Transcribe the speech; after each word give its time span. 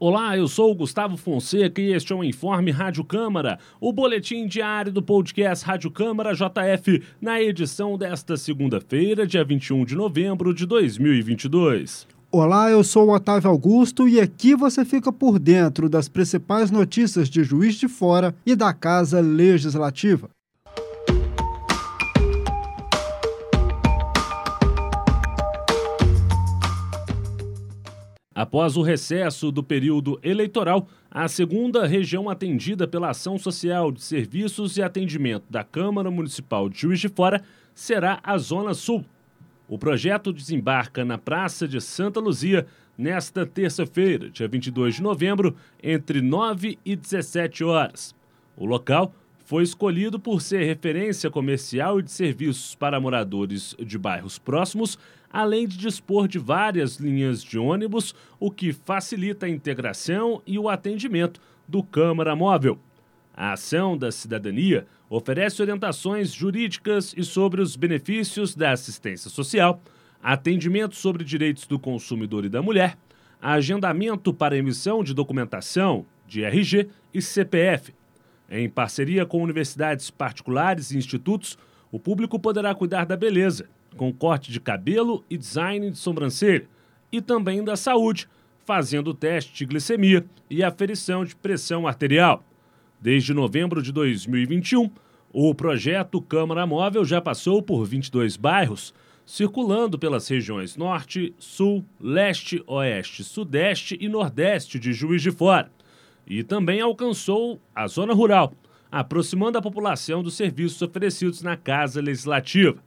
Olá, 0.00 0.36
eu 0.36 0.46
sou 0.46 0.70
o 0.70 0.74
Gustavo 0.76 1.16
Fonseca 1.16 1.82
e 1.82 1.92
este 1.92 2.12
é 2.12 2.16
o 2.16 2.22
Informe 2.22 2.70
Rádio 2.70 3.02
Câmara, 3.02 3.58
o 3.80 3.92
boletim 3.92 4.46
diário 4.46 4.92
do 4.92 5.02
podcast 5.02 5.66
Rádio 5.66 5.90
Câmara 5.90 6.34
JF, 6.34 7.02
na 7.20 7.42
edição 7.42 7.98
desta 7.98 8.36
segunda-feira, 8.36 9.26
dia 9.26 9.42
21 9.42 9.84
de 9.84 9.96
novembro 9.96 10.54
de 10.54 10.66
2022. 10.66 12.06
Olá, 12.30 12.70
eu 12.70 12.84
sou 12.84 13.08
o 13.08 13.12
Otávio 13.12 13.50
Augusto 13.50 14.08
e 14.08 14.20
aqui 14.20 14.54
você 14.54 14.84
fica 14.84 15.10
por 15.10 15.36
dentro 15.36 15.88
das 15.88 16.08
principais 16.08 16.70
notícias 16.70 17.28
de 17.28 17.42
Juiz 17.42 17.74
de 17.74 17.88
Fora 17.88 18.32
e 18.46 18.54
da 18.54 18.72
Casa 18.72 19.20
Legislativa. 19.20 20.30
Após 28.38 28.76
o 28.76 28.82
recesso 28.82 29.50
do 29.50 29.64
período 29.64 30.16
eleitoral, 30.22 30.86
a 31.10 31.26
segunda 31.26 31.84
região 31.88 32.30
atendida 32.30 32.86
pela 32.86 33.10
Ação 33.10 33.36
Social 33.36 33.90
de 33.90 34.00
Serviços 34.00 34.76
e 34.76 34.82
Atendimento 34.82 35.42
da 35.50 35.64
Câmara 35.64 36.08
Municipal 36.08 36.68
de 36.68 36.78
Juiz 36.78 37.00
de 37.00 37.08
Fora 37.08 37.42
será 37.74 38.20
a 38.22 38.38
Zona 38.38 38.74
Sul. 38.74 39.04
O 39.68 39.76
projeto 39.76 40.32
desembarca 40.32 41.04
na 41.04 41.18
Praça 41.18 41.66
de 41.66 41.80
Santa 41.80 42.20
Luzia 42.20 42.64
nesta 42.96 43.44
terça-feira, 43.44 44.30
dia 44.30 44.46
22 44.46 44.94
de 44.94 45.02
novembro, 45.02 45.56
entre 45.82 46.22
9 46.22 46.78
e 46.84 46.94
17 46.94 47.64
horas. 47.64 48.14
O 48.56 48.64
local 48.64 49.12
foi 49.48 49.62
escolhido 49.62 50.20
por 50.20 50.42
ser 50.42 50.62
referência 50.64 51.30
comercial 51.30 51.98
e 51.98 52.02
de 52.02 52.10
serviços 52.10 52.74
para 52.74 53.00
moradores 53.00 53.74
de 53.80 53.96
bairros 53.96 54.38
próximos, 54.38 54.98
além 55.32 55.66
de 55.66 55.78
dispor 55.78 56.28
de 56.28 56.38
várias 56.38 56.96
linhas 56.96 57.42
de 57.42 57.58
ônibus, 57.58 58.14
o 58.38 58.50
que 58.50 58.74
facilita 58.74 59.46
a 59.46 59.48
integração 59.48 60.42
e 60.46 60.58
o 60.58 60.68
atendimento 60.68 61.40
do 61.66 61.82
Câmara 61.82 62.36
Móvel. 62.36 62.78
A 63.34 63.54
ação 63.54 63.96
da 63.96 64.12
cidadania 64.12 64.86
oferece 65.08 65.62
orientações 65.62 66.30
jurídicas 66.30 67.14
e 67.16 67.24
sobre 67.24 67.62
os 67.62 67.74
benefícios 67.74 68.54
da 68.54 68.72
assistência 68.72 69.30
social, 69.30 69.80
atendimento 70.22 70.94
sobre 70.94 71.24
direitos 71.24 71.66
do 71.66 71.78
consumidor 71.78 72.44
e 72.44 72.50
da 72.50 72.60
mulher, 72.60 72.98
agendamento 73.40 74.30
para 74.34 74.58
emissão 74.58 75.02
de 75.02 75.14
documentação 75.14 76.04
de 76.26 76.44
RG 76.44 76.90
e 77.14 77.22
CPF, 77.22 77.94
em 78.50 78.68
parceria 78.68 79.26
com 79.26 79.42
universidades 79.42 80.10
particulares 80.10 80.90
e 80.90 80.96
institutos, 80.96 81.58
o 81.92 81.98
público 81.98 82.38
poderá 82.38 82.74
cuidar 82.74 83.04
da 83.04 83.16
beleza, 83.16 83.68
com 83.96 84.12
corte 84.12 84.50
de 84.50 84.60
cabelo 84.60 85.24
e 85.28 85.36
design 85.36 85.90
de 85.90 85.98
sobrancelha, 85.98 86.66
e 87.12 87.20
também 87.20 87.62
da 87.62 87.76
saúde, 87.76 88.28
fazendo 88.64 89.08
o 89.08 89.14
teste 89.14 89.54
de 89.54 89.66
glicemia 89.66 90.24
e 90.48 90.62
aferição 90.62 91.24
de 91.24 91.34
pressão 91.36 91.86
arterial. 91.86 92.42
Desde 93.00 93.32
novembro 93.32 93.82
de 93.82 93.92
2021, 93.92 94.90
o 95.32 95.54
projeto 95.54 96.20
Câmara 96.20 96.66
Móvel 96.66 97.04
já 97.04 97.20
passou 97.20 97.62
por 97.62 97.84
22 97.84 98.36
bairros, 98.36 98.94
circulando 99.24 99.98
pelas 99.98 100.26
regiões 100.26 100.76
Norte, 100.76 101.34
Sul, 101.38 101.84
Leste, 102.00 102.62
Oeste, 102.66 103.22
Sudeste 103.22 103.96
e 104.00 104.08
Nordeste 104.08 104.78
de 104.78 104.92
Juiz 104.92 105.22
de 105.22 105.30
Fora 105.30 105.70
e 106.28 106.42
também 106.42 106.80
alcançou 106.80 107.58
a 107.74 107.86
zona 107.86 108.12
rural, 108.12 108.52
aproximando 108.92 109.56
a 109.56 109.62
população 109.62 110.22
dos 110.22 110.34
serviços 110.34 110.82
oferecidos 110.82 111.42
na 111.42 111.56
Casa 111.56 112.02
Legislativa. 112.02 112.78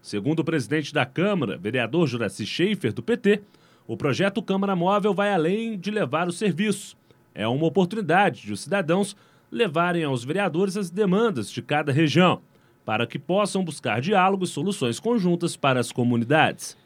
Segundo 0.00 0.40
o 0.40 0.44
presidente 0.44 0.94
da 0.94 1.04
Câmara, 1.04 1.58
vereador 1.58 2.06
Juraci 2.06 2.46
Schaefer, 2.46 2.92
do 2.92 3.02
PT, 3.02 3.42
o 3.86 3.96
projeto 3.96 4.42
Câmara 4.42 4.74
Móvel 4.74 5.12
vai 5.12 5.32
além 5.32 5.78
de 5.78 5.90
levar 5.90 6.28
os 6.28 6.38
serviços. 6.38 6.96
É 7.34 7.46
uma 7.46 7.66
oportunidade 7.66 8.42
de 8.42 8.52
os 8.52 8.60
cidadãos 8.60 9.14
levarem 9.50 10.04
aos 10.04 10.24
vereadores 10.24 10.76
as 10.76 10.90
demandas 10.90 11.50
de 11.50 11.60
cada 11.60 11.92
região, 11.92 12.40
para 12.84 13.06
que 13.06 13.18
possam 13.18 13.64
buscar 13.64 14.00
diálogo 14.00 14.44
e 14.44 14.48
soluções 14.48 14.98
conjuntas 14.98 15.56
para 15.56 15.80
as 15.80 15.92
comunidades. 15.92 16.76